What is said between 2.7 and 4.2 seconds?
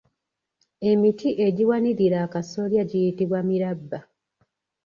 giyitibwa Mirabba.